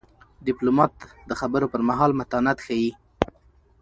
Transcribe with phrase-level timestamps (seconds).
[0.45, 0.91] ډيپلومات
[1.29, 2.91] د خبرو پر مهال متانت ښيي.